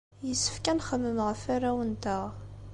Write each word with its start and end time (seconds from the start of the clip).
Yessefk 0.27 0.65
ad 0.71 0.75
nxemmem 0.77 1.17
ɣef 1.27 1.41
warraw-nteɣ. 1.47 2.23